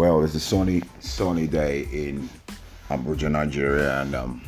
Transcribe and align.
Well, 0.00 0.24
it's 0.24 0.34
a 0.34 0.40
sunny, 0.40 0.80
sunny 1.00 1.46
day 1.46 1.86
in 1.92 2.26
Abuja, 2.88 3.30
Nigeria, 3.30 4.00
and 4.00 4.14
um, 4.14 4.40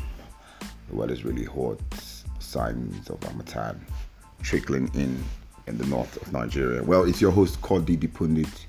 the 0.89 0.97
weather's 0.97 1.27
really 1.27 1.45
hot. 1.45 1.79
Signs 2.39 3.11
of 3.11 3.23
Harmattan 3.23 3.85
trickling 4.43 4.91
in 4.95 5.23
in 5.67 5.77
the 5.77 5.85
north 5.85 6.17
of 6.23 6.33
Nigeria. 6.33 6.83
Well, 6.83 7.05
it's 7.05 7.21
your 7.21 7.33
host 7.33 7.59
Didi 7.85 8.07
Pundit. 8.07 8.67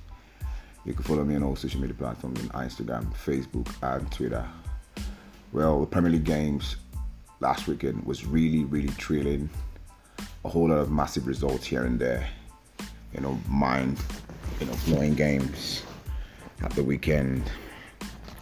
You 0.84 0.94
can 0.94 1.04
follow 1.04 1.24
me 1.24 1.38
on 1.38 1.44
all 1.44 1.56
social 1.56 1.80
media 1.80 1.96
platforms 1.96 2.42
on 2.42 2.68
Instagram, 2.68 3.14
Facebook, 3.14 3.74
and 3.82 4.12
Twitter. 4.12 4.46
Well, 5.54 5.80
the 5.80 5.88
Premier 5.88 6.12
League 6.12 6.26
games 6.26 6.76
last 7.40 7.66
weekend 7.66 8.06
was 8.06 8.26
really, 8.26 8.66
really 8.66 8.90
thrilling. 8.90 9.50
A 10.44 10.50
whole 10.50 10.68
lot 10.68 10.80
of 10.80 10.92
massive 10.92 11.28
results 11.28 11.66
here 11.66 11.86
and 11.86 11.98
there. 11.98 12.28
You 13.14 13.22
know, 13.22 13.40
mind, 13.48 13.98
you 14.60 14.66
know, 14.66 14.76
blowing 14.86 15.14
games 15.14 15.84
at 16.64 16.72
the 16.72 16.84
weekend. 16.84 17.44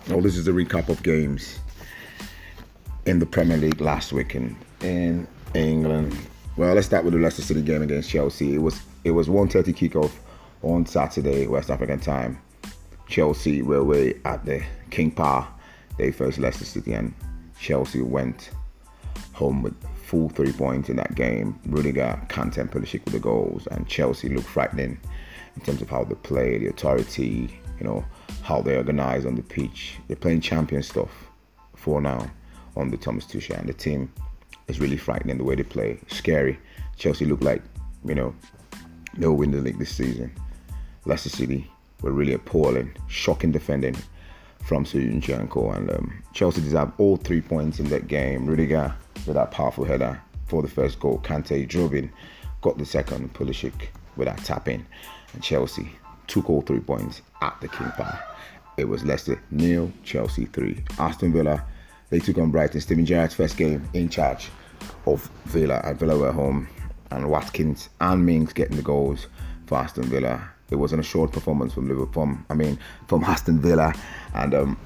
Well, 0.09 0.21
this 0.21 0.38
is 0.38 0.48
a 0.48 0.52
recap 0.52 0.89
of 0.89 1.02
games 1.03 1.59
in 3.05 3.20
the 3.20 3.25
Premier 3.25 3.57
League 3.57 3.81
last 3.81 4.13
weekend 4.13 4.55
in 4.81 5.27
England. 5.53 6.16
Well, 6.57 6.73
let's 6.73 6.88
start 6.88 7.03
with 7.03 7.13
the 7.13 7.20
Leicester 7.20 7.41
City 7.41 7.62
game 7.62 7.81
against 7.81 8.09
Chelsea. 8.09 8.55
It 8.55 8.62
was 8.62 8.81
it 9.03 9.12
was 9.12 9.27
1:30 9.27 9.73
kickoff 9.73 10.12
on 10.62 10.85
Saturday 10.85 11.48
West 11.48 11.70
African 11.70 11.99
time. 11.99 12.39
Chelsea 13.07 13.62
were 13.62 13.77
away 13.77 14.15
at 14.26 14.45
the 14.45 14.63
King 14.90 15.12
Power. 15.12 15.48
They 15.98 16.12
faced 16.12 16.38
Leicester 16.38 16.65
City 16.65 16.93
and 16.93 17.13
Chelsea 17.59 18.01
went 18.01 18.51
home 19.34 19.62
with 19.62 19.76
full 20.03 20.29
three 20.29 20.51
points 20.51 20.90
in 20.90 20.95
that 20.98 21.15
game. 21.15 21.59
Rudiger, 21.65 22.20
Kante 22.27 22.57
and 22.57 22.71
Pulisic 22.71 23.03
with 23.05 23.13
the 23.13 23.20
goals 23.20 23.67
and 23.67 23.88
Chelsea 23.88 24.29
looked 24.29 24.48
frightening 24.48 24.99
in 25.55 25.62
terms 25.62 25.82
of 25.82 25.90
how 25.90 26.04
they 26.04 26.15
play, 26.15 26.57
the 26.57 26.67
authority, 26.67 27.60
you 27.79 27.85
know, 27.85 28.05
how 28.41 28.61
they 28.61 28.77
organize 28.77 29.25
on 29.25 29.35
the 29.35 29.43
pitch. 29.43 29.95
They're 30.07 30.17
playing 30.17 30.41
champion 30.41 30.84
stuff 30.84 31.09
for 31.75 32.01
now 32.01 32.29
on 32.75 32.89
the 32.89 32.98
Thomas 32.98 33.25
Tuchel, 33.25 33.59
and 33.59 33.70
the 33.70 33.73
team 33.73 34.11
is 34.67 34.79
really 34.79 34.98
frightening 34.98 35.37
the 35.37 35.43
way 35.43 35.55
they 35.55 35.63
play. 35.63 35.99
Scary. 36.07 36.59
Chelsea 36.98 37.25
look 37.25 37.41
like, 37.41 37.61
you 38.05 38.15
know, 38.15 38.33
they'll 39.17 39.33
win 39.33 39.51
the 39.51 39.59
league 39.59 39.79
this 39.79 39.95
season. 39.95 40.31
Leicester 41.05 41.29
City 41.29 41.70
were 42.01 42.11
really 42.11 42.33
appalling, 42.33 42.93
shocking 43.07 43.51
defending 43.51 43.95
from 44.63 44.85
Soyuncu 44.85 45.76
and 45.76 45.89
um, 45.91 46.23
Chelsea 46.33 46.61
deserved 46.61 46.93
all 46.98 47.17
three 47.17 47.41
points 47.41 47.79
in 47.79 47.89
that 47.89 48.07
game. 48.07 48.45
Rudiger 48.45 48.93
with 49.26 49.35
that 49.35 49.51
powerful 49.51 49.83
header 49.83 50.21
for 50.45 50.61
the 50.61 50.67
first 50.67 50.99
goal. 50.99 51.20
Kante 51.23 51.67
drove 51.67 51.93
in, 51.95 52.11
got 52.61 52.77
the 52.77 52.85
second. 52.85 53.33
Pulisic 53.33 53.87
with 54.15 54.27
that 54.27 54.37
tapping, 54.43 54.85
and 55.33 55.41
Chelsea 55.41 55.91
took 56.27 56.49
all 56.49 56.61
three 56.61 56.79
points 56.79 57.21
at 57.41 57.59
the 57.61 57.67
King 57.67 57.89
Power. 57.91 58.30
It 58.82 58.90
was 58.90 59.05
Leicester 59.05 59.40
nil, 59.51 59.93
Chelsea 60.04 60.46
three. 60.46 60.84
Aston 60.98 61.32
Villa, 61.32 61.63
they 62.10 62.18
took 62.18 62.40
on 62.40 62.49
Brighton. 62.49 62.82
Steven 62.82 63.05
Gerrard's 63.05 63.35
first 63.35 63.55
game 63.55 63.88
in 63.93 64.09
charge 64.09 64.50
of 65.06 65.29
Villa, 65.46 65.81
and 65.84 66.00
Villa 66.00 66.18
were 66.18 66.31
home. 66.31 66.68
And 67.12 67.29
Watkins 67.29 67.90
and 68.00 68.25
Mings 68.25 68.53
getting 68.53 68.78
the 68.78 68.81
goals 68.81 69.28
for 69.68 69.78
Aston 69.78 70.06
Villa. 70.06 70.50
It 70.72 70.78
wasn't 70.78 71.01
a 71.01 71.03
short 71.03 71.31
performance 71.31 71.73
from 71.75 71.88
Liverpool. 71.88 72.35
I 72.50 72.56
mean, 72.56 72.79
from 73.07 73.23
Aston 73.25 73.59
Villa, 73.59 73.94
and 74.34 74.56
um, 74.56 74.79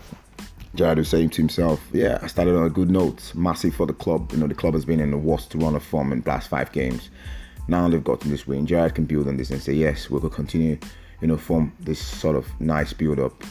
Gerrard 0.76 0.98
was 0.98 1.08
saying 1.08 1.30
to 1.30 1.42
himself, 1.42 1.80
"Yeah, 1.94 2.20
I 2.22 2.28
started 2.28 2.58
on 2.58 2.66
a 2.66 2.70
good 2.70 2.92
note. 2.92 3.34
Massive 3.34 3.76
for 3.76 3.86
the 3.86 3.94
club. 3.94 4.34
You 4.34 4.40
know, 4.40 4.48
the 4.48 4.56
club 4.56 4.74
has 4.74 4.84
been 4.84 5.00
in 5.00 5.12
the 5.12 5.18
worst 5.18 5.56
run 5.56 5.74
of 5.74 5.84
form 5.84 6.12
in 6.12 6.20
the 6.20 6.30
last 6.30 6.50
five 6.50 6.74
games. 6.74 7.10
Now 7.70 7.88
they've 7.88 8.04
gotten 8.04 8.30
this 8.30 8.46
win. 8.46 8.66
Gerrard 8.66 8.94
can 8.94 9.06
build 9.06 9.30
on 9.30 9.38
this 9.38 9.52
and 9.52 9.62
say, 9.62 9.72
yes, 9.72 10.10
we 10.10 10.20
will 10.20 10.30
continue 10.30 10.78
you 11.22 11.28
know, 11.28 11.38
form 11.38 11.74
this 11.80 12.00
sort 12.00 12.36
of 12.36 12.48
nice 12.60 12.94
build 12.94 13.20
up 13.20 13.44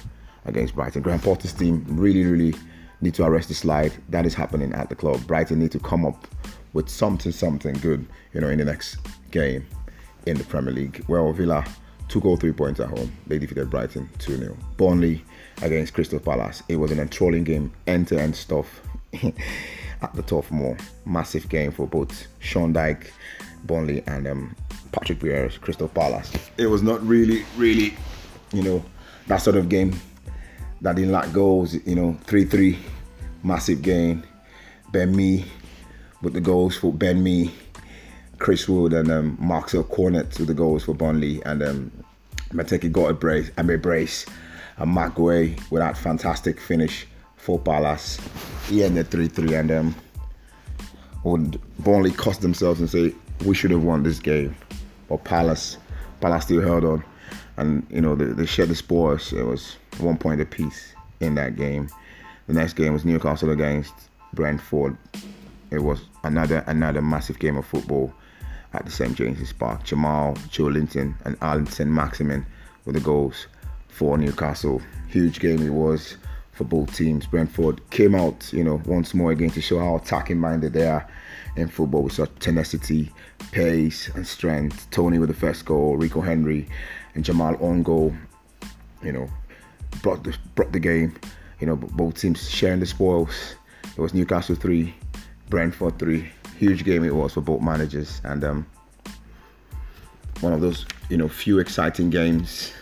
against 0.44 0.74
Brighton. 0.74 1.02
Graham 1.02 1.20
Potter's 1.20 1.52
team 1.52 1.84
really, 1.88 2.24
really 2.24 2.54
need 3.00 3.14
to 3.14 3.24
arrest 3.24 3.48
the 3.48 3.54
slide. 3.54 3.92
That 4.08 4.26
is 4.26 4.34
happening 4.34 4.72
at 4.72 4.88
the 4.88 4.94
club. 4.94 5.26
Brighton 5.26 5.58
need 5.58 5.72
to 5.72 5.78
come 5.78 6.04
up 6.04 6.26
with 6.72 6.88
something, 6.88 7.32
something 7.32 7.74
good, 7.74 8.06
you 8.32 8.40
know, 8.40 8.48
in 8.48 8.58
the 8.58 8.64
next 8.64 8.98
game 9.30 9.66
in 10.26 10.36
the 10.36 10.44
Premier 10.44 10.72
League. 10.72 11.04
Well, 11.08 11.32
Villa 11.32 11.64
took 12.08 12.24
all 12.24 12.36
three 12.36 12.52
points 12.52 12.80
at 12.80 12.88
home. 12.88 13.12
They 13.26 13.38
defeated 13.38 13.70
Brighton 13.70 14.08
2 14.18 14.36
0. 14.36 14.56
Burnley 14.76 15.24
against 15.62 15.94
Crystal 15.94 16.18
Palace. 16.18 16.62
It 16.68 16.76
was 16.76 16.90
an 16.90 17.00
enthralling 17.00 17.44
game, 17.44 17.72
end 17.86 18.08
to 18.08 18.20
end 18.20 18.36
stuff 18.36 18.80
at 20.02 20.14
the 20.14 20.22
Turf 20.22 20.50
Moor. 20.50 20.76
Massive 21.04 21.48
game 21.48 21.72
for 21.72 21.86
both 21.86 22.26
Sean 22.40 22.74
Dyche, 22.74 23.08
Burnley, 23.64 24.02
and 24.06 24.26
um, 24.26 24.56
Patrick 24.92 25.18
Vieira's 25.18 25.58
Crystal 25.58 25.88
Palace. 25.88 26.32
It 26.58 26.66
was 26.66 26.82
not 26.82 27.04
really, 27.06 27.44
really, 27.56 27.94
you 28.52 28.62
know, 28.62 28.84
that 29.26 29.38
sort 29.38 29.56
of 29.56 29.68
game 29.68 29.98
that 30.84 30.96
didn't 30.96 31.12
lack 31.12 31.32
goals. 31.32 31.74
You 31.86 31.94
know, 31.94 32.16
3 32.24 32.44
3, 32.44 32.78
massive 33.42 33.82
game. 33.82 34.22
Ben 34.92 35.14
Mee 35.16 35.44
with 36.22 36.34
the 36.34 36.40
goals 36.40 36.76
for 36.76 36.92
Ben 36.92 37.22
Mee, 37.22 37.52
Chris 38.38 38.68
Wood, 38.68 38.92
and 38.92 39.10
um, 39.10 39.36
Maxwell 39.40 39.82
Cornet 39.82 40.38
with 40.38 40.46
the 40.46 40.54
goals 40.54 40.84
for 40.84 40.94
Burnley. 40.94 41.42
And 41.44 41.62
um, 41.62 42.04
Mateta 42.50 42.92
got 42.92 43.10
a 43.10 43.14
brace, 43.14 43.50
I 43.58 43.62
mean, 43.62 43.80
brace. 43.80 44.26
And 44.76 44.94
Guéhi 44.94 45.70
with 45.70 45.80
that 45.80 45.96
fantastic 45.96 46.60
finish 46.60 47.06
for 47.36 47.58
Palace. 47.58 48.20
He 48.68 48.84
ended 48.84 49.08
3 49.08 49.28
3, 49.28 49.54
and 49.54 49.70
um, 49.72 49.94
would 51.24 51.58
Burnley 51.78 52.10
cost 52.10 52.42
themselves 52.42 52.80
and 52.80 52.90
say, 52.90 53.14
we 53.46 53.54
should 53.54 53.70
have 53.70 53.82
won 53.82 54.02
this 54.02 54.18
game. 54.18 54.54
But 55.08 55.24
Palace, 55.24 55.78
Palace 56.20 56.44
still 56.44 56.60
held 56.60 56.84
on, 56.84 57.04
and 57.56 57.86
you 57.90 58.02
know 58.02 58.14
they, 58.14 58.26
they 58.26 58.46
shared 58.46 58.68
the 58.68 58.74
spoils. 58.74 59.32
It 59.32 59.44
was 59.44 59.76
one 59.98 60.16
point 60.16 60.40
apiece 60.40 60.94
in 61.20 61.34
that 61.36 61.56
game. 61.56 61.88
The 62.46 62.54
next 62.54 62.74
game 62.74 62.92
was 62.92 63.04
Newcastle 63.04 63.50
against 63.50 63.94
Brentford. 64.34 64.96
It 65.70 65.78
was 65.78 66.02
another 66.22 66.64
another 66.66 67.02
massive 67.02 67.38
game 67.38 67.56
of 67.56 67.66
football 67.66 68.12
at 68.72 68.84
the 68.84 68.90
St 68.90 69.14
James's 69.14 69.52
Park. 69.52 69.84
Jamal, 69.84 70.34
Joelinton, 70.50 71.14
and 71.24 71.36
Allan 71.40 71.68
Maximin 71.94 72.44
with 72.84 72.96
the 72.96 73.00
goals 73.00 73.46
for 73.88 74.18
Newcastle. 74.18 74.82
Huge 75.08 75.40
game 75.40 75.62
it 75.62 75.70
was 75.70 76.16
for 76.52 76.64
both 76.64 76.94
teams. 76.94 77.26
Brentford 77.26 77.80
came 77.90 78.14
out, 78.14 78.52
you 78.52 78.64
know, 78.64 78.80
once 78.86 79.14
more 79.14 79.32
again 79.32 79.50
to 79.50 79.60
show 79.60 79.78
how 79.78 79.96
attacking 79.96 80.38
minded 80.38 80.72
they 80.72 80.86
are 80.86 81.06
in 81.56 81.68
football 81.68 82.02
with 82.02 82.12
such 82.12 82.30
tenacity, 82.40 83.10
pace, 83.52 84.08
and 84.14 84.26
strength. 84.26 84.90
Toney 84.90 85.18
with 85.18 85.28
the 85.28 85.34
first 85.34 85.64
goal, 85.64 85.96
Rico 85.96 86.20
Henry, 86.20 86.68
and 87.14 87.24
Jamal 87.24 87.56
on 87.64 87.82
goal. 87.82 88.14
You 89.02 89.12
know, 89.12 89.30
brought 90.02 90.24
the 90.24 90.36
brought 90.54 90.72
the 90.72 90.80
game. 90.80 91.14
You 91.60 91.66
know, 91.66 91.76
both 91.76 92.20
teams 92.20 92.48
sharing 92.48 92.80
the 92.80 92.86
spoils. 92.86 93.56
It 93.96 94.00
was 94.00 94.14
Newcastle 94.14 94.56
three, 94.56 94.94
Brentford 95.48 95.98
three. 95.98 96.30
Huge 96.58 96.84
game 96.84 97.04
it 97.04 97.14
was 97.14 97.34
for 97.34 97.40
both 97.40 97.62
managers, 97.62 98.20
and 98.24 98.42
um, 98.44 98.66
one 100.40 100.52
of 100.52 100.60
those 100.60 100.86
you 101.08 101.16
know 101.16 101.28
few 101.28 101.58
exciting 101.58 102.10
games. 102.10 102.72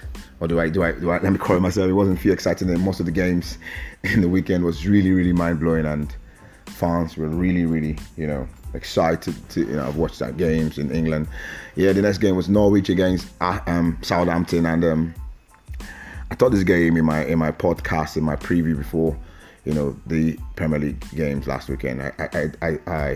Or 0.41 0.49
do 0.49 0.59
I 0.59 0.69
do 0.69 0.83
I 0.83 0.93
do 0.93 1.11
I 1.11 1.19
let 1.23 1.33
me 1.33 1.39
call 1.39 1.57
it 1.57 1.61
myself? 1.61 1.89
It 1.89 1.93
wasn't 1.93 2.19
few 2.19 2.33
exciting. 2.33 2.69
And 2.71 2.81
most 2.81 3.01
of 3.01 3.07
the 3.07 3.13
games 3.13 3.59
in 4.03 4.21
the 4.21 4.29
weekend 4.29 4.65
was 4.65 4.87
really 4.87 5.13
really 5.13 5.33
mind 5.33 5.61
blowing, 5.61 5.87
and 5.87 6.15
fans 6.67 7.17
were 7.17 7.29
really 7.29 7.65
really 7.67 7.97
you 8.17 8.27
know 8.27 8.49
excited 8.75 9.35
to 9.51 9.61
you 9.61 9.77
know 9.77 9.87
I've 9.87 9.97
watched 9.97 10.19
that 10.19 10.37
games 10.37 10.79
in 10.79 10.91
England. 10.91 11.29
Yeah, 11.77 11.93
the 11.93 12.03
next 12.03 12.19
game 12.19 12.37
was 12.37 12.49
Norwich 12.49 12.89
against 12.89 13.29
uh, 13.41 13.61
um, 13.67 13.99
Southampton, 14.03 14.67
and 14.67 14.85
um, 14.85 15.15
I 16.33 16.35
thought 16.35 16.53
this 16.53 16.65
game 16.65 16.97
in 16.97 17.05
my 17.05 17.27
in 17.27 17.39
my 17.39 17.53
podcast 17.53 18.17
in 18.17 18.25
my 18.25 18.37
preview 18.37 18.75
before 18.75 19.15
you 19.67 19.75
know 19.75 19.95
the 20.07 20.39
Premier 20.57 20.79
League 20.79 21.05
games 21.15 21.47
last 21.47 21.69
weekend. 21.69 22.01
I 22.03 22.11
I 22.19 22.53
I, 22.63 22.79
I 22.87 23.11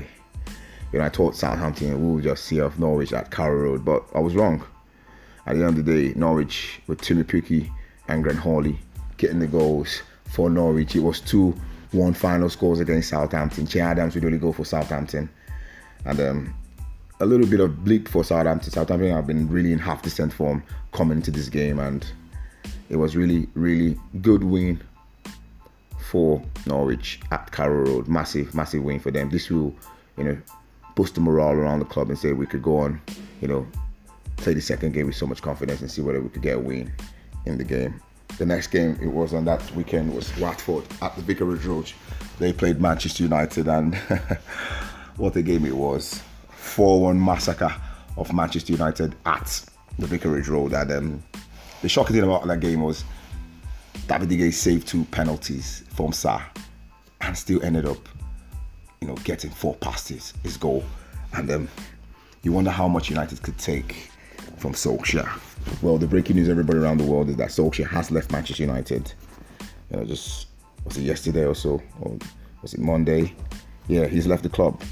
you 0.92 0.98
know 0.98 1.06
I 1.06 1.08
thought 1.08 1.34
Southampton 1.34 1.98
we 1.98 2.16
would 2.16 2.24
just 2.24 2.44
see 2.44 2.60
off 2.60 2.78
Norwich 2.78 3.14
at 3.14 3.30
Carrow 3.30 3.56
Road, 3.56 3.86
but 3.86 4.04
I 4.14 4.18
was 4.18 4.34
wrong. 4.34 4.62
At 5.46 5.56
the 5.56 5.64
end 5.64 5.78
of 5.78 5.86
the 5.86 6.10
day, 6.10 6.12
Norwich 6.14 6.82
with 6.88 7.00
Teemu 7.00 7.24
Pukki 7.24 7.70
and 8.08 8.22
Grant 8.22 8.40
Hanley 8.40 8.78
getting 9.16 9.38
the 9.38 9.46
goals 9.46 10.02
for 10.26 10.50
Norwich. 10.50 10.94
It 10.94 11.00
was 11.00 11.20
two 11.20 11.58
one 11.92 12.12
final 12.12 12.50
scores 12.50 12.80
against 12.80 13.08
Southampton. 13.08 13.66
Che 13.66 13.80
Adams 13.80 14.14
would 14.14 14.24
really 14.24 14.36
go 14.36 14.52
for 14.52 14.66
Southampton 14.66 15.30
and 16.04 16.20
um, 16.20 16.54
a 17.20 17.24
little 17.24 17.46
bit 17.46 17.60
of 17.60 17.82
bleak 17.82 18.10
for 18.10 18.22
Southampton. 18.24 18.70
Southampton 18.70 19.10
have 19.10 19.26
been 19.26 19.48
really 19.48 19.72
in 19.72 19.78
half 19.78 20.02
decent 20.02 20.34
form 20.34 20.62
coming 20.92 21.16
into 21.16 21.30
this 21.30 21.48
game, 21.48 21.78
and 21.78 22.04
it 22.88 22.96
was 22.96 23.16
really, 23.16 23.48
really 23.54 23.98
good 24.20 24.44
win 24.44 24.80
for 26.10 26.42
Norwich 26.66 27.20
at 27.30 27.50
Carrow 27.50 27.84
Road. 27.84 28.08
Massive, 28.08 28.54
massive 28.54 28.82
win 28.82 29.00
for 29.00 29.10
them. 29.10 29.30
This 29.30 29.50
will, 29.50 29.74
you 30.16 30.24
know, 30.24 30.38
boost 30.94 31.14
the 31.14 31.20
morale 31.20 31.52
around 31.52 31.80
the 31.80 31.84
club 31.84 32.08
and 32.08 32.18
say 32.18 32.32
we 32.32 32.46
could 32.46 32.62
go 32.62 32.78
on, 32.78 33.00
you 33.40 33.48
know, 33.48 33.66
play 34.36 34.54
the 34.54 34.60
second 34.60 34.92
game 34.92 35.06
with 35.06 35.16
so 35.16 35.26
much 35.26 35.42
confidence 35.42 35.80
and 35.80 35.90
see 35.90 36.02
whether 36.02 36.20
we 36.20 36.28
could 36.28 36.42
get 36.42 36.56
a 36.56 36.60
win 36.60 36.92
in 37.44 37.58
the 37.58 37.64
game. 37.64 38.00
The 38.38 38.46
next 38.46 38.68
game 38.68 38.98
it 39.02 39.08
was 39.08 39.32
on 39.32 39.44
that 39.46 39.68
weekend 39.74 40.14
was 40.14 40.36
Watford 40.38 40.84
at 41.02 41.14
the 41.16 41.22
Vicarage 41.22 41.64
Road. 41.64 41.90
They 42.38 42.52
played 42.52 42.80
Manchester 42.80 43.22
United 43.22 43.66
and 43.66 43.94
what 45.16 45.36
a 45.36 45.42
game 45.42 45.64
it 45.64 45.76
was. 45.76 46.22
4 46.50 47.00
1 47.00 47.24
massacre 47.24 47.74
of 48.16 48.32
Manchester 48.32 48.72
United 48.72 49.14
at 49.24 49.64
the 49.98 50.06
Vicarage 50.06 50.48
Road. 50.48 50.72
And 50.74 50.92
um, 50.92 51.22
the 51.86 51.90
shocking 51.90 52.16
thing 52.16 52.24
about 52.24 52.44
that 52.44 52.58
game 52.58 52.82
was 52.82 53.04
David 54.08 54.28
De 54.28 54.36
Gea 54.36 54.52
saved 54.52 54.88
two 54.88 55.04
penalties 55.12 55.84
from 55.94 56.10
Sarr 56.10 56.42
and 57.20 57.38
still 57.38 57.62
ended 57.62 57.86
up, 57.86 58.08
you 59.00 59.06
know, 59.06 59.14
getting 59.22 59.52
four 59.52 59.76
past 59.76 60.08
his, 60.08 60.34
his 60.42 60.56
goal. 60.56 60.82
And 61.34 61.48
um, 61.48 61.68
you 62.42 62.50
wonder 62.50 62.72
how 62.72 62.88
much 62.88 63.08
United 63.08 63.40
could 63.40 63.56
take 63.58 64.10
from 64.58 64.72
Solskjaer. 64.72 65.30
Well, 65.80 65.96
the 65.96 66.08
breaking 66.08 66.34
news 66.34 66.48
everybody 66.48 66.80
around 66.80 66.98
the 66.98 67.04
world 67.04 67.28
is 67.28 67.36
that 67.36 67.50
Solskjaer 67.50 67.88
has 67.90 68.10
left 68.10 68.32
Manchester 68.32 68.64
United. 68.64 69.12
You 69.92 69.98
know, 69.98 70.04
just 70.04 70.48
was 70.84 70.96
it 70.96 71.02
yesterday 71.02 71.44
or 71.44 71.54
so, 71.54 71.80
or 72.00 72.18
was 72.62 72.74
it 72.74 72.80
Monday? 72.80 73.32
Yeah, 73.86 74.08
he's 74.08 74.26
left 74.26 74.42
the 74.42 74.48
club. 74.48 74.82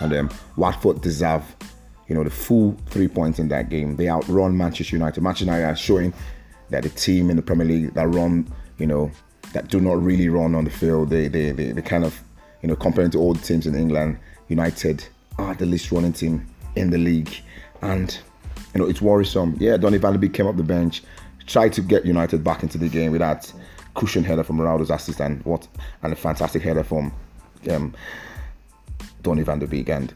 And 0.00 0.12
um, 0.12 0.30
Watford 0.56 1.00
deserve, 1.00 1.44
you 2.08 2.14
know, 2.14 2.24
the 2.24 2.30
full 2.30 2.76
three 2.86 3.08
points 3.08 3.38
in 3.38 3.48
that 3.48 3.68
game. 3.68 3.96
They 3.96 4.08
outrun 4.08 4.56
Manchester 4.56 4.96
United. 4.96 5.22
Manchester 5.22 5.46
United 5.46 5.64
are 5.64 5.76
showing 5.76 6.12
that 6.70 6.82
the 6.82 6.88
team 6.90 7.30
in 7.30 7.36
the 7.36 7.42
Premier 7.42 7.66
League 7.66 7.94
that 7.94 8.06
run, 8.08 8.46
you 8.78 8.86
know, 8.86 9.10
that 9.52 9.68
do 9.68 9.80
not 9.80 10.02
really 10.02 10.28
run 10.28 10.54
on 10.54 10.64
the 10.64 10.70
field. 10.70 11.10
They 11.10 11.28
they 11.28 11.52
they, 11.52 11.72
they 11.72 11.82
kind 11.82 12.04
of, 12.04 12.20
you 12.62 12.68
know, 12.68 12.76
comparing 12.76 13.10
to 13.12 13.18
all 13.18 13.34
the 13.34 13.42
teams 13.42 13.66
in 13.66 13.74
England, 13.74 14.18
United 14.48 15.04
are 15.38 15.54
the 15.54 15.66
least 15.66 15.90
running 15.90 16.12
team 16.12 16.46
in 16.76 16.90
the 16.90 16.98
league, 16.98 17.34
and 17.82 18.18
you 18.74 18.80
know 18.80 18.86
it's 18.86 19.00
worrisome. 19.00 19.56
Yeah, 19.58 19.76
Donny 19.76 19.98
Van 19.98 20.12
de 20.12 20.18
Beek 20.18 20.34
came 20.34 20.46
up 20.46 20.56
the 20.56 20.62
bench, 20.62 21.02
tried 21.46 21.72
to 21.74 21.80
get 21.80 22.04
United 22.04 22.44
back 22.44 22.62
into 22.62 22.78
the 22.78 22.88
game 22.88 23.12
with 23.12 23.20
that 23.20 23.52
cushion 23.94 24.24
header 24.24 24.42
from 24.42 24.58
Ronaldo's 24.58 24.90
assist 24.90 25.20
and 25.20 25.44
what 25.44 25.66
and 26.02 26.12
a 26.12 26.16
fantastic 26.16 26.62
header 26.62 26.82
from 26.82 27.12
um, 27.70 27.94
Donny 29.22 29.42
Van 29.42 29.58
de 29.58 29.66
Beek, 29.66 29.88
and 29.88 30.12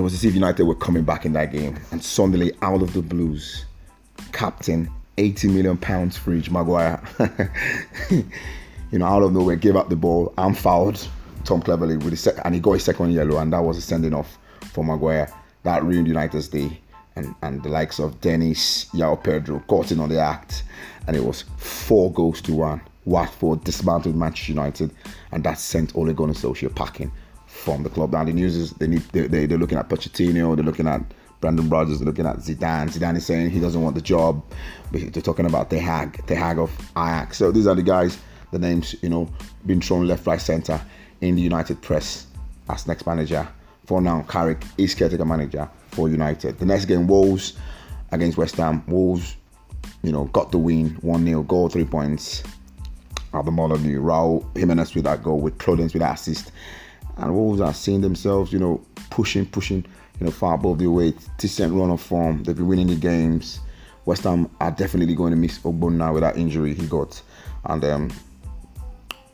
it 0.00 0.02
was 0.02 0.14
as 0.14 0.24
if 0.24 0.32
United 0.32 0.64
were 0.64 0.74
coming 0.74 1.04
back 1.04 1.26
in 1.26 1.34
that 1.34 1.52
game, 1.52 1.78
and 1.92 2.02
suddenly 2.02 2.54
out 2.62 2.80
of 2.80 2.94
the 2.94 3.02
blues, 3.02 3.66
captain 4.32 4.90
80 5.18 5.48
million 5.48 5.76
pounds 5.76 6.16
for 6.16 6.32
each 6.32 6.50
Maguire. 6.50 7.02
you 8.10 8.98
know, 8.98 9.04
out 9.04 9.22
of 9.22 9.34
nowhere, 9.34 9.56
gave 9.56 9.76
up 9.76 9.90
the 9.90 9.96
ball 9.96 10.32
and 10.38 10.56
fouled 10.56 11.06
Tom 11.44 11.60
Cleverley 11.60 12.02
with 12.02 12.12
his 12.12 12.20
sec- 12.20 12.40
and 12.46 12.54
he 12.54 12.62
got 12.62 12.72
his 12.72 12.84
second 12.84 13.12
yellow, 13.12 13.36
and 13.36 13.52
that 13.52 13.60
was 13.60 13.76
a 13.76 13.82
sending 13.82 14.14
off 14.14 14.38
for 14.72 14.82
Maguire. 14.82 15.30
That 15.64 15.84
ruined 15.84 16.08
United's 16.08 16.48
day. 16.48 16.80
And, 17.14 17.34
and 17.42 17.62
the 17.62 17.68
likes 17.68 17.98
of 17.98 18.22
Dennis, 18.22 18.86
João 18.94 19.22
Pedro 19.22 19.62
got 19.68 19.92
in 19.92 20.00
on 20.00 20.08
the 20.08 20.18
act, 20.18 20.62
and 21.08 21.14
it 21.14 21.22
was 21.22 21.42
four 21.58 22.10
goals 22.10 22.40
to 22.42 22.54
one. 22.54 22.80
Watford 23.04 23.64
dismantled 23.64 24.16
Manchester 24.16 24.52
United, 24.52 24.94
and 25.30 25.44
that 25.44 25.58
sent 25.58 25.94
Ole 25.94 26.14
Gunnar 26.14 26.32
Solskjaer 26.32 26.74
packing 26.74 27.12
from 27.50 27.82
the 27.82 27.90
club. 27.90 28.12
Now 28.12 28.24
the 28.24 28.32
news 28.32 28.56
is 28.56 28.70
they 28.72 28.86
need 28.86 29.02
they, 29.12 29.26
they, 29.26 29.46
they're 29.46 29.58
looking 29.58 29.78
at 29.78 29.88
Pochettino, 29.88 30.56
they're 30.56 30.64
looking 30.64 30.86
at 30.88 31.02
Brendan 31.40 31.68
Rodgers, 31.68 31.98
they're 31.98 32.06
looking 32.06 32.26
at 32.26 32.36
Zidane. 32.38 32.90
Zidane 32.90 33.16
is 33.16 33.26
saying 33.26 33.50
he 33.50 33.60
doesn't 33.60 33.82
want 33.82 33.94
the 33.94 34.00
job. 34.00 34.42
They're 34.92 35.22
talking 35.22 35.46
about 35.46 35.70
the 35.70 35.78
Hag, 35.78 36.28
Hag 36.28 36.58
of 36.58 36.70
Ajax. 36.96 37.38
So 37.38 37.50
these 37.50 37.66
are 37.66 37.74
the 37.74 37.82
guys, 37.82 38.18
the 38.52 38.58
names 38.58 38.94
you 39.02 39.08
know, 39.08 39.28
being 39.66 39.80
thrown 39.80 40.06
left, 40.06 40.26
right, 40.26 40.40
centre 40.40 40.80
in 41.20 41.34
the 41.34 41.42
United 41.42 41.82
press 41.82 42.26
as 42.68 42.86
next 42.86 43.06
manager. 43.06 43.46
For 43.86 44.00
now, 44.00 44.24
Carrick 44.28 44.62
is 44.78 44.94
caretaker 44.94 45.24
manager 45.24 45.68
for 45.90 46.08
United. 46.08 46.58
The 46.58 46.66
next 46.66 46.84
game, 46.84 47.06
Wolves 47.06 47.54
against 48.12 48.38
West 48.38 48.56
Ham. 48.56 48.84
Wolves, 48.86 49.36
you 50.02 50.12
know, 50.12 50.24
got 50.26 50.52
the 50.52 50.58
win, 50.58 50.90
1 51.00 51.24
0, 51.24 51.42
goal, 51.42 51.68
three 51.68 51.84
points 51.84 52.42
at 53.34 53.44
the 53.44 53.50
Molineux. 53.50 54.00
Raul 54.00 54.44
Jimenez 54.56 54.94
with 54.94 55.04
that 55.04 55.22
goal, 55.22 55.40
with 55.40 55.58
Podence 55.58 55.92
with 55.92 56.02
that 56.02 56.18
assist. 56.18 56.52
And 57.16 57.34
Wolves 57.34 57.60
are 57.60 57.74
seeing 57.74 58.00
themselves, 58.00 58.52
you 58.52 58.58
know, 58.58 58.80
pushing, 59.10 59.46
pushing, 59.46 59.84
you 60.18 60.26
know, 60.26 60.30
far 60.30 60.54
above 60.54 60.78
their 60.78 60.90
weight. 60.90 61.16
Decent 61.38 61.72
run 61.74 61.90
of 61.90 62.00
form. 62.00 62.42
They've 62.42 62.56
been 62.56 62.66
winning 62.66 62.88
the 62.88 62.96
games. 62.96 63.60
West 64.06 64.24
Ham 64.24 64.50
are 64.60 64.70
definitely 64.70 65.14
going 65.14 65.30
to 65.30 65.36
miss 65.36 65.58
Ogbonna 65.60 65.96
now 65.96 66.12
with 66.14 66.22
that 66.22 66.36
injury 66.36 66.74
he 66.74 66.86
got. 66.86 67.20
And 67.64 67.84
um, 67.84 68.10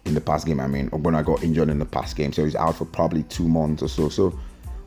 in 0.04 0.14
the 0.14 0.20
past 0.20 0.46
game, 0.46 0.60
I 0.60 0.66
mean, 0.66 0.90
Ogbonna 0.90 1.24
got 1.24 1.42
injured 1.42 1.68
in 1.68 1.78
the 1.78 1.84
past 1.84 2.16
game, 2.16 2.32
so 2.32 2.44
he's 2.44 2.56
out 2.56 2.76
for 2.76 2.84
probably 2.84 3.22
two 3.24 3.48
months 3.48 3.82
or 3.82 3.88
so. 3.88 4.08
So 4.08 4.38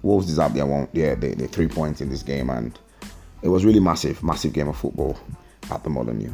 Wolves 0.01 0.27
deserve 0.27 0.53
their 0.53 0.65
one, 0.65 0.87
yeah, 0.93 1.15
the, 1.15 1.47
three 1.47 1.67
points 1.67 2.01
in 2.01 2.09
this 2.09 2.23
game, 2.23 2.49
and 2.49 2.77
it 3.41 3.49
was 3.49 3.65
really 3.65 3.79
massive, 3.79 4.23
massive 4.23 4.53
game 4.53 4.67
of 4.67 4.77
football 4.77 5.17
at 5.71 5.83
the 5.83 5.89
Molineux. 5.89 6.33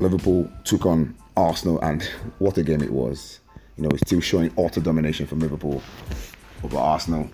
Liverpool 0.00 0.50
took 0.64 0.86
on 0.86 1.14
Arsenal, 1.36 1.80
and 1.80 2.02
what 2.38 2.58
a 2.58 2.62
game 2.62 2.82
it 2.82 2.92
was. 2.92 3.40
You 3.76 3.84
know, 3.84 3.88
it's 3.90 4.02
still 4.02 4.20
showing 4.20 4.52
utter 4.58 4.80
domination 4.80 5.26
from 5.26 5.40
Liverpool 5.40 5.82
over 6.62 6.78
Arsenal. 6.78 7.28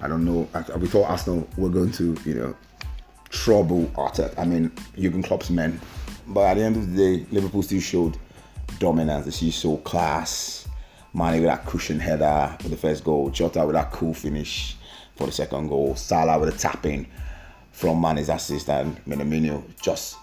I 0.00 0.08
don't 0.08 0.24
know. 0.24 0.48
We 0.78 0.86
thought 0.86 1.10
Arsenal 1.10 1.48
were 1.56 1.68
going 1.68 1.92
to, 1.92 2.16
you 2.24 2.34
know, 2.34 2.56
trouble 3.28 3.86
Arteta. 3.96 4.32
I 4.38 4.44
mean, 4.44 4.72
Jurgen 4.96 5.22
Klopp's 5.22 5.50
men. 5.50 5.80
But 6.26 6.44
at 6.46 6.54
the 6.54 6.62
end 6.62 6.76
of 6.76 6.94
the 6.94 6.96
day, 6.96 7.26
Liverpool 7.30 7.62
still 7.62 7.80
showed 7.80 8.16
dominance. 8.78 9.24
They 9.24 9.30
still 9.30 9.50
showed 9.50 9.84
class. 9.84 10.68
Mane 11.14 11.40
with 11.40 11.44
that 11.44 11.66
cushion 11.66 11.98
header 11.98 12.56
for 12.60 12.68
the 12.68 12.76
first 12.76 13.02
goal. 13.02 13.30
Jota 13.30 13.64
with 13.64 13.74
that 13.74 13.90
cool 13.90 14.14
finish 14.14 14.76
for 15.16 15.26
the 15.26 15.32
second 15.32 15.68
goal. 15.68 15.96
Salah 15.96 16.38
with 16.38 16.54
a 16.54 16.58
tapping 16.58 17.06
from 17.72 18.00
Mane's 18.00 18.28
assist 18.28 18.68
and 18.68 19.02
Minamino 19.04 19.62
just 19.80 20.16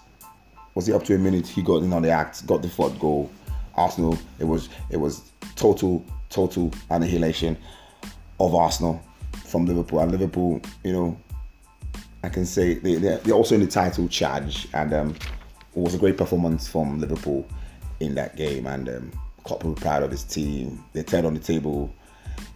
was 0.74 0.88
it 0.90 0.94
up 0.94 1.04
to 1.04 1.14
a 1.14 1.18
minute? 1.18 1.46
He 1.46 1.62
got 1.62 1.82
in 1.82 1.92
on 1.94 2.02
the 2.02 2.10
act, 2.10 2.46
got 2.46 2.60
the 2.60 2.68
fourth 2.68 2.98
goal. 3.00 3.30
Arsenal, 3.76 4.18
it 4.38 4.44
was 4.44 4.68
it 4.90 4.96
was 4.96 5.30
total 5.54 6.04
total 6.28 6.72
annihilation 6.90 7.56
of 8.40 8.54
Arsenal 8.54 9.00
from 9.32 9.66
Liverpool. 9.66 10.00
And 10.00 10.10
Liverpool, 10.10 10.60
you 10.84 10.92
know, 10.92 11.16
I 12.22 12.28
can 12.28 12.44
say 12.44 12.74
they, 12.74 12.96
they're, 12.96 13.18
they're 13.18 13.34
also 13.34 13.54
in 13.54 13.60
the 13.60 13.66
title 13.66 14.08
charge, 14.08 14.68
and 14.74 14.92
um, 14.92 15.10
it 15.10 15.80
was 15.80 15.94
a 15.94 15.98
great 15.98 16.16
performance 16.16 16.66
from 16.68 17.00
Liverpool 17.00 17.46
in 18.00 18.14
that 18.16 18.36
game. 18.36 18.66
And 18.66 18.88
um, 18.88 19.12
Klopp 19.44 19.64
was 19.64 19.78
proud 19.78 20.02
of 20.02 20.10
his 20.10 20.24
team. 20.24 20.84
They 20.92 21.02
turned 21.02 21.26
on 21.26 21.34
the 21.34 21.40
table. 21.40 21.94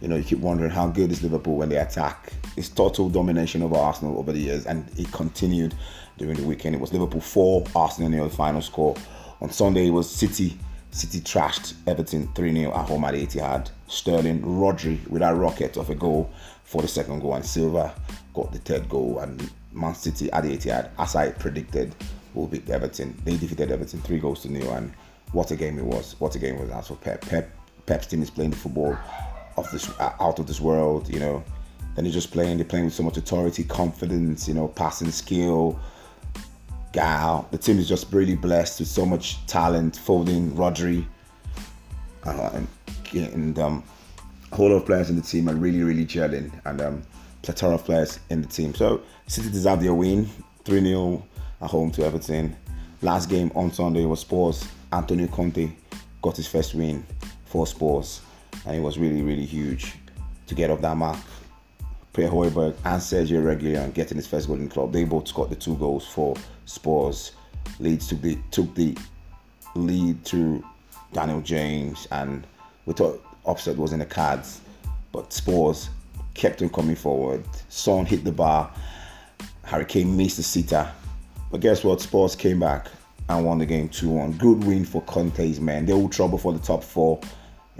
You 0.01 0.07
know, 0.07 0.15
you 0.15 0.23
keep 0.23 0.39
wondering 0.39 0.71
how 0.71 0.87
good 0.87 1.11
is 1.11 1.23
Liverpool 1.23 1.55
when 1.55 1.69
they 1.69 1.77
attack. 1.77 2.33
It's 2.57 2.69
total 2.69 3.09
domination 3.09 3.61
over 3.61 3.75
Arsenal 3.75 4.17
over 4.17 4.31
the 4.31 4.39
years, 4.39 4.65
and 4.65 4.85
it 4.97 5.11
continued 5.11 5.73
during 6.17 6.35
the 6.35 6.43
weekend. 6.43 6.75
It 6.75 6.81
was 6.81 6.91
Liverpool 6.91 7.21
four, 7.21 7.63
Arsenal 7.75 8.09
nil, 8.09 8.27
the 8.27 8.35
final 8.35 8.61
score. 8.61 8.95
On 9.41 9.49
Sunday, 9.49 9.87
it 9.87 9.91
was 9.91 10.09
City. 10.09 10.57
City 10.91 11.21
trashed 11.21 11.73
Everton 11.87 12.27
3 12.33 12.53
0 12.53 12.73
at 12.73 12.87
home 12.87 13.05
at 13.05 13.13
the 13.13 13.25
Etihad. 13.25 13.69
Sterling, 13.87 14.41
Rodri 14.41 15.05
with 15.09 15.21
a 15.21 15.33
rocket 15.33 15.77
of 15.77 15.89
a 15.89 15.95
goal 15.95 16.29
for 16.63 16.81
the 16.81 16.87
second 16.87 17.19
goal, 17.21 17.33
and 17.35 17.45
Silva 17.45 17.93
got 18.33 18.51
the 18.51 18.59
third 18.59 18.87
goal. 18.89 19.19
And 19.19 19.49
Man 19.71 19.95
City 19.95 20.31
at 20.31 20.43
the 20.43 20.57
Etihad, 20.57 20.89
as 20.99 21.15
I 21.15 21.31
predicted, 21.31 21.95
will 22.33 22.47
beat 22.47 22.69
Everton. 22.69 23.15
They 23.23 23.37
defeated 23.37 23.71
Everton 23.71 24.01
three 24.01 24.19
goals 24.19 24.41
to 24.41 24.51
nil, 24.51 24.71
and 24.71 24.93
what 25.31 25.51
a 25.51 25.55
game 25.55 25.79
it 25.79 25.85
was! 25.85 26.15
What 26.19 26.35
a 26.35 26.39
game 26.39 26.55
it 26.55 26.61
was 26.61 26.71
out 26.71 26.87
for 26.87 26.95
Pep. 26.95 27.21
Pep 27.21 27.49
Pep's 27.85 28.07
team 28.07 28.21
is 28.21 28.29
playing 28.29 28.51
the 28.51 28.57
football 28.57 28.97
of 29.57 29.69
this 29.71 29.89
uh, 29.99 30.13
out 30.19 30.39
of 30.39 30.47
this 30.47 30.59
world. 30.59 31.09
You 31.09 31.19
know, 31.19 31.43
then 31.95 32.03
they're 32.03 32.13
just 32.13 32.31
playing. 32.31 32.57
They're 32.57 32.65
playing 32.65 32.85
with 32.85 32.93
so 32.93 33.03
much 33.03 33.17
authority, 33.17 33.63
confidence. 33.63 34.47
You 34.47 34.53
know, 34.53 34.67
passing 34.67 35.11
skill. 35.11 35.79
Gal, 36.91 37.47
the 37.51 37.57
team 37.57 37.79
is 37.79 37.87
just 37.87 38.11
really 38.11 38.35
blessed 38.35 38.79
with 38.79 38.89
so 38.89 39.05
much 39.05 39.45
talent. 39.45 39.97
Foden, 39.97 40.51
Rodri, 40.51 41.05
uh, 42.25 42.49
and, 42.53 42.67
and 43.13 43.59
um, 43.59 43.83
a 44.51 44.55
whole 44.55 44.69
lot 44.69 44.75
of 44.75 44.85
players 44.85 45.09
in 45.09 45.15
the 45.15 45.21
team 45.21 45.49
are 45.49 45.55
really, 45.55 45.83
really 45.83 46.05
gelling, 46.05 46.51
and 46.65 46.81
um, 46.81 47.03
plethora 47.41 47.75
of 47.75 47.85
players 47.85 48.19
in 48.29 48.41
the 48.41 48.47
team. 48.47 48.75
So 48.75 49.01
City 49.27 49.49
deserve 49.49 49.81
their 49.81 49.93
win, 49.93 50.29
three 50.65 50.81
0 50.81 51.25
at 51.61 51.69
home 51.69 51.91
to 51.91 52.05
Everton. 52.05 52.55
Last 53.01 53.29
game 53.29 53.51
on 53.55 53.71
Sunday 53.71 54.05
was 54.05 54.19
Spurs. 54.19 54.67
Antonio 54.91 55.27
Conte 55.27 55.71
got 56.21 56.35
his 56.35 56.47
first 56.47 56.75
win 56.75 57.05
for 57.45 57.65
Spurs, 57.65 58.21
and 58.65 58.75
it 58.75 58.81
was 58.81 58.99
really, 58.99 59.21
really 59.21 59.45
huge 59.45 59.95
to 60.47 60.55
get 60.55 60.69
off 60.69 60.81
that 60.81 60.97
mark. 60.97 61.17
Pierre 62.13 62.29
Højbjerg 62.29 62.75
and 62.83 63.01
Sergio 63.01 63.41
Reguilon 63.41 63.93
getting 63.93 64.17
his 64.17 64.27
first 64.27 64.47
goal 64.47 64.57
in 64.57 64.65
the 64.65 64.69
club. 64.69 64.91
They 64.91 65.05
both 65.05 65.29
scored 65.29 65.49
the 65.49 65.55
two 65.55 65.75
goals 65.75 66.05
for 66.05 66.35
Spurs. 66.65 67.31
Leeds 67.79 68.07
took 68.07 68.21
the 68.21 68.37
took 68.51 68.75
the 68.75 68.97
lead 69.75 70.23
to 70.25 70.61
Daniel 71.13 71.39
James, 71.41 72.07
and 72.11 72.45
we 72.85 72.93
thought 72.93 73.23
upset 73.45 73.77
was 73.77 73.93
in 73.93 73.99
the 73.99 74.05
cards, 74.05 74.59
but 75.13 75.31
Spurs 75.31 75.89
kept 76.33 76.61
on 76.61 76.69
coming 76.69 76.97
forward. 76.97 77.45
Son 77.69 78.05
hit 78.05 78.25
the 78.25 78.31
bar. 78.31 78.69
Harry 79.63 79.85
Kane 79.85 80.17
missed 80.17 80.37
the 80.37 80.43
sitter, 80.43 80.91
but 81.49 81.61
guess 81.61 81.83
what? 81.83 82.01
Spurs 82.01 82.35
came 82.35 82.59
back 82.59 82.87
and 83.29 83.45
won 83.45 83.57
the 83.57 83.65
game 83.65 83.87
2-1. 83.87 84.37
Good 84.37 84.65
win 84.65 84.83
for 84.83 85.01
Conte's 85.03 85.61
men. 85.61 85.85
They 85.85 85.93
all 85.93 86.09
trouble 86.09 86.37
for 86.37 86.51
the 86.51 86.59
top 86.59 86.83
four. 86.83 87.21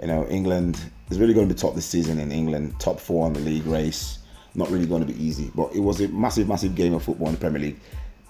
You 0.00 0.06
know, 0.06 0.26
England 0.28 0.80
is 1.10 1.18
really 1.18 1.34
going 1.34 1.48
to 1.48 1.54
be 1.54 1.60
top 1.60 1.74
this 1.74 1.84
season 1.84 2.18
in 2.18 2.32
England. 2.32 2.80
Top 2.80 2.98
four 2.98 3.26
on 3.26 3.34
the 3.34 3.40
league 3.40 3.66
race 3.66 4.20
not 4.54 4.70
really 4.70 4.86
going 4.86 5.06
to 5.06 5.12
be 5.12 5.22
easy. 5.22 5.50
But 5.54 5.74
it 5.74 5.80
was 5.80 6.00
a 6.00 6.08
massive, 6.08 6.48
massive 6.48 6.74
game 6.74 6.94
of 6.94 7.02
football 7.02 7.28
in 7.28 7.34
the 7.34 7.40
Premier 7.40 7.60
League. 7.60 7.80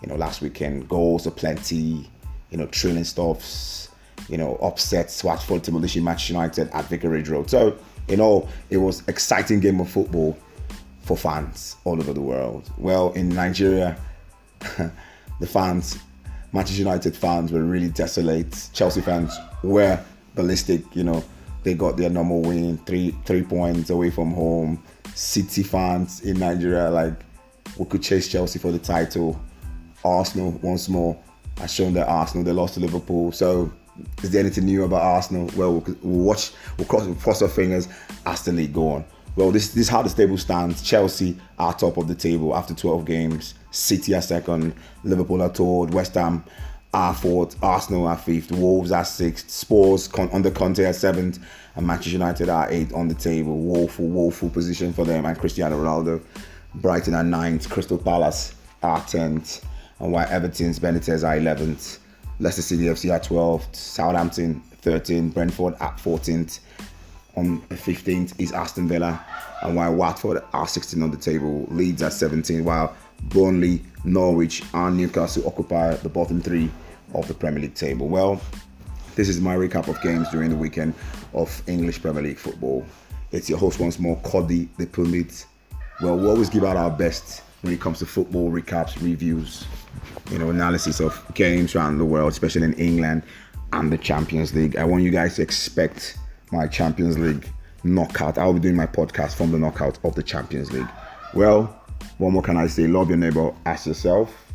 You 0.03 0.09
know, 0.09 0.17
last 0.17 0.43
weekend, 0.43 0.89
goals 0.89 1.27
aplenty. 1.27 2.09
You 2.51 2.59
know, 2.59 2.67
trailing 2.67 3.05
stuffs. 3.05 3.89
You 4.29 4.39
know, 4.39 4.57
upsets. 4.57 5.23
Watford 5.25 5.63
demolition 5.63 6.05
match 6.05 6.29
United 6.29 6.69
at 6.71 6.85
Vicarage 6.87 7.29
Road. 7.29 7.51
So, 7.51 7.77
you 8.09 8.17
know, 8.17 8.49
it 8.71 8.79
was 8.79 9.07
exciting 9.09 9.61
game 9.61 9.81
of 9.81 9.89
football 9.89 10.39
for 11.03 11.17
fans 11.17 11.77
all 11.85 11.99
over 12.01 12.13
the 12.13 12.21
world. 12.21 12.71
Well, 12.79 13.13
in 13.13 13.29
Nigeria, 13.29 13.99
the 15.41 15.47
fans 15.47 15.99
Manchester 16.53 16.81
United 16.81 17.17
fans 17.17 17.51
were 17.51 17.63
really 17.63 17.89
desolate. 17.89 18.69
Chelsea 18.73 19.01
fans 19.01 19.37
were 19.63 19.99
ballistic. 20.35 20.83
You 20.95 21.05
know, 21.05 21.25
they 21.63 21.75
got 21.75 21.97
their 21.97 22.11
normal 22.11 22.43
win, 22.43 22.79
three 22.79 23.15
three 23.25 23.43
points 23.43 23.91
away 23.91 24.11
from 24.11 24.33
home. 24.33 24.83
City 25.15 25.63
fans 25.63 26.23
in 26.23 26.39
Nigeria 26.39 26.91
like 26.91 27.15
we 27.79 27.85
could 27.87 28.03
chase 28.03 28.29
Chelsea 28.29 28.59
for 28.59 28.73
the 28.73 28.79
title. 28.79 29.41
Arsenal 30.05 30.51
once 30.63 30.89
more 30.89 31.17
has 31.59 31.73
shown 31.73 31.93
that 31.95 32.09
Arsenal 32.09 32.45
they 32.45 32.53
lost 32.53 32.75
to 32.75 32.81
Liverpool. 32.81 33.31
So 33.33 33.73
is 34.23 34.31
there 34.31 34.41
anything 34.41 34.65
new 34.65 34.85
about 34.85 35.03
Arsenal? 35.03 35.51
Well, 35.57 35.75
we'll, 35.75 35.97
we'll 36.03 36.25
watch, 36.25 36.53
we'll 36.79 36.87
cross, 36.87 37.05
we'll 37.05 37.15
cross 37.17 37.43
our 37.43 37.49
fingers 37.49 37.89
as 38.27 38.45
the 38.45 38.53
league 38.53 38.73
go 38.73 38.93
on. 38.93 39.05
Well, 39.37 39.51
this, 39.51 39.69
this 39.69 39.85
is 39.85 39.89
how 39.89 40.03
the 40.03 40.11
table 40.11 40.37
stands. 40.37 40.83
Chelsea 40.83 41.39
are 41.59 41.73
top 41.73 41.97
of 41.97 42.07
the 42.07 42.15
table 42.15 42.55
after 42.55 42.75
12 42.75 43.05
games. 43.05 43.55
City 43.71 44.15
are 44.15 44.21
second. 44.21 44.75
Liverpool 45.05 45.43
are 45.43 45.49
third. 45.49 45.95
West 45.95 46.15
Ham 46.15 46.45
are 46.95 47.15
fourth. 47.15 47.63
Arsenal 47.63 48.07
are 48.07 48.17
fifth. 48.17 48.53
Wolves 48.53 48.93
are 48.93 49.05
sixth. 49.05 49.51
Spurs 49.51 50.09
con- 50.09 50.31
under 50.33 50.51
Conte 50.51 50.85
are 50.85 50.93
seventh. 50.93 51.39
And 51.75 51.87
Manchester 51.87 52.11
United 52.11 52.49
are 52.49 52.71
eighth 52.71 52.93
on 52.95 53.09
the 53.09 53.15
table. 53.15 53.59
Woeful, 53.59 54.07
woeful 54.09 54.51
position 54.51 54.93
for 54.93 55.05
them. 55.05 55.25
And 55.25 55.39
Cristiano 55.39 55.83
Ronaldo. 55.83 56.23
Brighton 56.75 57.15
are 57.15 57.25
ninth. 57.25 57.69
Crystal 57.71 57.99
Palace 57.99 58.55
are 58.83 59.01
tenth. 59.07 59.65
And 60.01 60.13
while 60.13 60.29
Everton's 60.29 60.79
Benitez 60.79 61.27
are 61.27 61.37
11th. 61.37 61.99
Leicester 62.41 62.63
City 62.63 62.85
FC 62.85 63.13
are 63.13 63.21
12th. 63.21 63.75
Southampton 63.75 64.63
13th. 64.83 65.33
Brentford 65.33 65.75
at 65.81 65.97
14th 65.97 66.61
on 67.37 67.63
the 67.69 67.75
15th 67.75 68.39
is 68.39 68.53
Aston 68.53 68.89
Villa, 68.89 69.25
and 69.63 69.75
while 69.75 69.95
Watford 69.95 70.43
are 70.53 70.67
16 70.67 71.03
on 71.03 71.11
the 71.11 71.17
table, 71.17 71.67
Leeds 71.71 72.03
are 72.03 72.11
17, 72.11 72.65
while 72.65 72.95
Burnley, 73.25 73.83
Norwich, 74.05 74.63
and 74.75 74.97
Newcastle 74.97 75.47
occupy 75.47 75.95
the 75.95 76.09
bottom 76.09 76.41
three 76.41 76.71
of 77.15 77.29
the 77.29 77.35
Premier 77.35 77.61
League 77.61 77.75
table. 77.75 78.09
Well, 78.09 78.41
this 79.15 79.29
is 79.29 79.41
my 79.41 79.55
recap 79.55 79.89
of 79.89 80.01
games 80.03 80.29
during 80.31 80.51
the 80.51 80.57
weekend 80.57 80.95
of 81.35 81.63
English 81.67 82.01
Premier 82.01 82.23
League 82.23 82.39
football. 82.39 82.85
It's 83.31 83.49
your 83.49 83.59
host 83.59 83.81
once 83.81 83.99
more, 83.99 84.17
Cody 84.23 84.69
the 84.79 84.87
Pundit. 84.87 85.47
Well, 86.01 86.19
we 86.19 86.27
always 86.27 86.49
give 86.49 86.65
out 86.65 86.77
our 86.77 86.91
best 86.91 87.43
when 87.63 87.73
it 87.73 87.81
comes 87.81 87.99
to 88.01 88.07
football 88.07 88.51
recaps, 88.51 89.01
reviews, 89.03 89.67
you 90.31 90.39
know, 90.39 90.51
analysis 90.51 91.01
of 91.01 91.25
games 91.35 91.75
around 91.75 91.99
the 91.99 92.05
world, 92.05 92.33
especially 92.33 92.65
in 92.65 92.75
England 92.75 93.23
and 93.73 93.93
the 93.93 93.99
Champions 93.99 94.55
League. 94.55 94.77
I 94.77 94.85
want 94.85 95.03
you 95.03 95.11
guys 95.11 95.37
to 95.37 95.43
expect 95.43 96.19
my 96.51 96.67
Champions 96.67 97.19
League 97.19 97.49
knockout. 97.85 98.39
I'll 98.39 98.53
be 98.53 98.61
doing 98.61 98.77
my 98.77 98.87
podcast 98.87 99.35
from 99.35 99.53
the 99.53 99.59
knockout 99.59 99.99
of 100.05 100.15
the 100.15 100.23
Champions 100.23 100.73
League. 100.73 100.89
Well, 101.35 101.79
what 102.19 102.31
more 102.31 102.43
can 102.43 102.57
I 102.57 102.67
say? 102.67 102.87
Love 102.87 103.09
your 103.09 103.19
neighbor 103.19 103.55
as 103.65 103.87
yourself. 103.87 104.52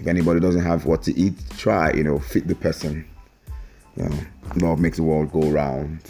If 0.00 0.06
anybody 0.06 0.40
doesn't 0.40 0.62
have 0.62 0.86
what 0.86 1.02
to 1.02 1.18
eat, 1.18 1.34
try, 1.58 1.92
you 1.92 2.02
know, 2.02 2.18
feed 2.18 2.48
the 2.48 2.54
person. 2.54 3.06
You 3.96 4.04
know, 4.04 4.18
love 4.56 4.80
makes 4.80 4.96
the 4.96 5.02
world 5.02 5.30
go 5.30 5.42
round. 5.50 6.00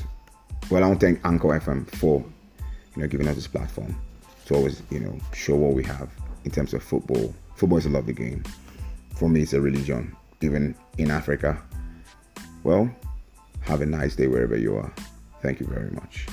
Well, 0.71 0.85
I 0.85 0.87
want 0.87 1.01
to 1.01 1.07
thank 1.07 1.21
Anchor 1.25 1.49
FM 1.49 1.91
for, 1.97 2.25
you 2.95 3.03
know, 3.03 3.09
giving 3.09 3.27
us 3.27 3.35
this 3.35 3.49
platform 3.49 3.97
to 4.47 4.55
always, 4.55 4.81
you 4.91 5.01
know, 5.01 5.19
show 5.35 5.57
what 5.57 5.75
we 5.75 5.83
have 5.83 6.09
in 6.45 6.53
terms 6.53 6.73
of 6.73 6.85
football. 6.85 7.35
Football 7.57 7.79
is 7.79 7.87
a 7.87 7.91
lovely 7.91 8.13
game. 8.13 8.45
For 9.17 9.29
me, 9.29 9.43
it's 9.43 9.55
a 9.55 9.61
religion, 9.61 10.15
even 10.41 10.77
in 10.99 11.11
Africa. 11.11 11.61
Well, 12.63 12.89
have 13.63 13.81
a 13.81 13.87
nice 13.87 14.15
day 14.15 14.29
wherever 14.29 14.57
you 14.57 14.77
are. 14.77 14.93
Thank 15.43 15.59
you 15.59 15.67
very 15.67 15.91
much. 15.91 16.27